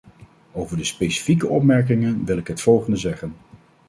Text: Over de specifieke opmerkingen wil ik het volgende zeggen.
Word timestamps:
Over 0.51 0.77
de 0.77 0.83
specifieke 0.83 1.47
opmerkingen 1.47 2.25
wil 2.25 2.37
ik 2.37 2.47
het 2.47 2.61
volgende 2.61 2.97
zeggen. 2.97 3.33